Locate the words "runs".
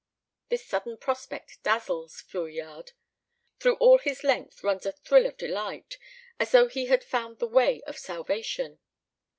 4.63-4.83